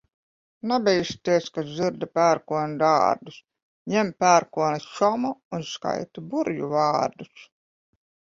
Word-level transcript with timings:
Nebīsties, 0.69 1.49
kad 1.57 1.67
dzirdi 1.73 2.07
pērkona 2.19 2.79
dārdus, 2.83 3.35
ņem 3.97 4.09
pērkona 4.25 4.81
čomu 4.87 5.31
un 5.59 5.67
skaiti 5.75 6.25
burvju 6.33 6.73
vārdus. 6.75 7.47